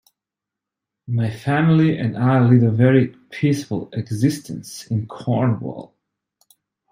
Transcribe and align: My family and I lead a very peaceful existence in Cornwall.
My 1.05 1.29
family 1.29 1.95
and 1.95 2.17
I 2.17 2.43
lead 2.43 2.63
a 2.63 2.71
very 2.71 3.09
peaceful 3.29 3.91
existence 3.93 4.87
in 4.87 5.05
Cornwall. 5.05 5.93